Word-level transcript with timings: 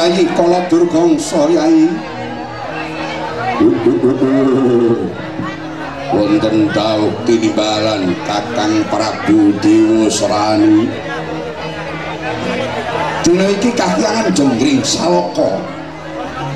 Yayi 0.00 0.24
Kala 0.32 0.64
Durgangsa 0.72 1.44
Yayi 1.52 1.92
wonten 6.08 6.72
dawuh 6.72 7.12
tinimbalan 7.28 8.08
Kakang 8.24 8.80
Prabu 8.88 9.52
Dewa 9.60 10.08
Serani. 10.08 10.88
Dina 13.20 13.44
iki 13.52 13.76
kahyangan 13.76 14.32
jenggring 14.32 14.80
saloka 14.80 15.60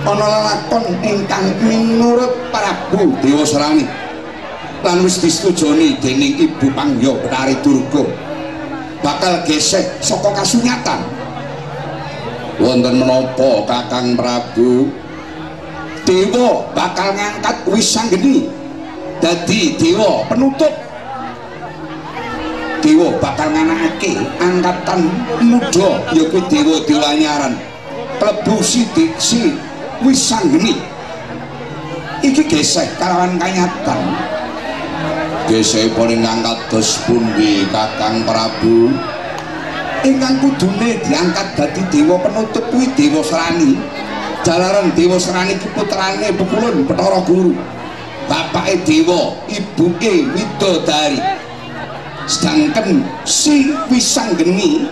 ana 0.09 0.49
lakon 0.49 0.97
ingkang 1.05 1.53
minurut 1.61 2.33
Prabu 2.49 3.13
Dewa 3.21 3.45
Serani. 3.45 3.85
Lan 4.81 5.05
wis 5.05 5.21
disetujoni 5.21 6.01
dening 6.01 6.49
Ibu 6.49 6.73
Pangya 6.73 7.13
Betari 7.21 7.61
Durga. 7.61 8.09
Bakal 9.05 9.45
gesek 9.45 10.01
saka 10.01 10.33
kasunyatan 10.33 11.14
wonten 12.59 13.03
menapa 13.03 13.65
Kakang 13.67 14.15
Prabu? 14.15 14.91
Dewa 16.05 16.69
bakal 16.77 17.17
ngangkat 17.17 17.65
Wisanggeni 17.65 18.45
dadi 19.25 19.81
dewa 19.81 20.29
penutup. 20.29 20.71
Dewa 22.85 23.09
bakal 23.17 23.49
nganakake 23.57 24.21
angkatan 24.37 25.09
muda 25.41 26.05
ya 26.13 26.29
kuwi 26.29 26.45
dewa 26.53 26.77
dewanyaran 26.85 27.57
klebu 28.21 28.61
sidik 28.61 29.17
si 29.17 29.57
Wisanggeni. 30.05 30.77
Iki 32.21 32.45
gesek 32.49 33.01
kalawan 33.01 33.41
kanyatan. 33.41 34.01
Gesek 35.49 35.93
paling 35.97 36.21
ngangkat 36.21 36.57
dos 36.69 37.01
pundi 37.09 37.65
Kakang 37.73 38.29
Prabu 38.29 38.93
ingkang 40.05 40.37
kudune 40.45 41.01
diangkat 41.01 41.57
dadi 41.57 41.83
dewa 41.89 42.21
penutup 42.21 42.65
kuwi 42.69 42.87
dewa 42.93 43.25
Serani. 43.25 43.81
Jalaran 44.45 44.93
dewa 44.93 45.17
Serani 45.17 45.57
ki 45.57 45.69
putrane 45.73 46.29
Bukulun 46.37 46.85
Bathara 46.85 47.25
Guru. 47.25 47.57
Bapake 48.29 48.85
dewa 48.85 49.33
ibuke 49.49 50.29
Widodari. 50.37 51.21
Sedangkan 52.29 53.05
si 53.25 53.73
Wisanggeni 53.89 54.85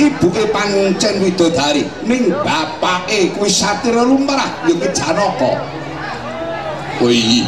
ibuke 0.00 0.48
pancen 0.48 1.20
Widodari. 1.20 1.84
Ning 2.08 2.32
bapake 2.40 3.36
kuwi 3.36 3.52
Satira 3.52 4.00
Lumrah 4.02 4.64
ya 4.64 4.88
Janaka. 4.96 5.60
Oh 7.04 7.12
iya 7.12 7.44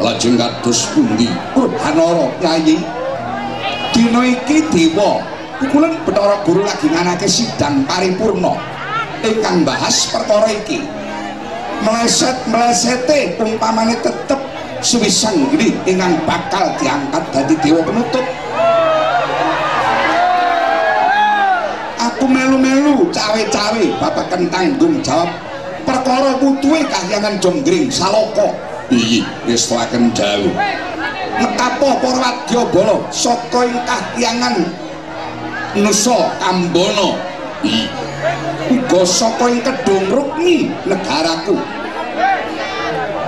lajeng 0.00 0.40
kados 0.40 0.88
pundi? 0.96 1.28
Hanara 1.56 2.32
Yayi 2.40 2.80
dina 3.92 4.24
iki 4.24 4.64
dewa 4.72 5.20
Pukulan 5.56 5.96
Bathara 6.04 6.44
Guru 6.44 6.68
lagi 6.68 6.84
nganake 6.92 7.24
sidang 7.24 7.80
paripurna. 7.88 8.60
Ingkang 9.24 9.64
bahas 9.64 10.04
perkara 10.12 10.52
iki. 10.52 10.84
Meleset 11.80 12.44
melesete 12.52 13.40
umpamane 13.40 13.96
tetep 14.04 14.36
suwisang 14.84 15.48
gini 15.48 15.72
ingkang 15.88 16.12
bakal 16.28 16.76
diangkat 16.76 17.24
dadi 17.32 17.56
dewa 17.64 17.80
penutup. 17.88 18.26
Aku 22.04 22.24
melu-melu 22.28 23.08
cawe-cawe 23.08 23.84
bapak 23.96 24.36
tanggung 24.52 25.00
jawab 25.00 25.32
perkara 25.88 26.36
putuhe 26.36 26.84
kahyangan 26.84 27.40
jonggring 27.40 27.88
saloko 27.88 28.52
waken 29.72 30.12
dawuh. 30.12 30.52
Mekapo 31.36 31.88
para 32.00 32.44
wadyabala 32.44 32.96
saka 33.08 33.60
ing 33.64 33.80
kahyangan 33.88 34.56
Nusa 35.76 36.32
Kambono 36.40 37.20
uga 38.72 39.02
saka 39.04 39.44
ing 39.52 39.60
Kedung 39.60 40.08
Rukmi 40.08 40.72
negaraku. 40.88 41.56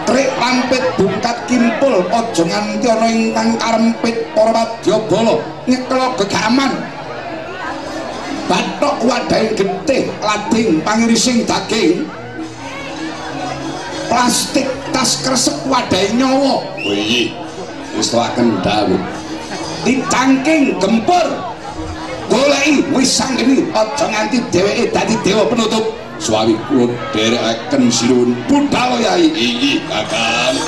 Trik 0.09 0.31
lampit 0.41 0.84
bungkat 0.97 1.44
kimpul 1.44 2.00
aja 2.08 2.44
nganti 2.48 2.88
ana 2.88 3.08
ingkang 3.12 3.50
karempit 3.60 4.16
para 4.32 4.64
wadyabala 4.64 5.37
nyeklo 5.69 6.16
gegaman 6.16 6.72
bathok 8.48 8.97
wadahing 9.04 9.53
getih 9.53 10.08
lading 10.25 10.81
pangirising 10.81 11.44
daging. 11.44 12.08
Plastik 14.08 14.64
tas 14.88 15.20
kresek 15.20 15.60
wadahing 15.69 16.16
nyawa. 16.16 16.64
Iya 16.81 17.37
wis 17.92 18.08
waken 18.16 18.64
dawuh. 18.64 19.03
Dicangking 19.84 20.81
gempur 20.81 21.26
goleki 22.31 22.84
wisanggeni 22.94 23.66
aja 23.75 24.06
nganti 24.09 24.39
dheweke 24.53 24.93
dadi 24.94 25.15
dewa 25.25 25.44
penutup. 25.49 25.84
Suwi 26.19 26.55
kula 26.66 26.91
derekaken 27.15 27.87
sinuwun 27.94 28.34
budal 28.50 28.99
yai 28.99 29.31
iki 29.31 29.78
kakang 29.87 30.59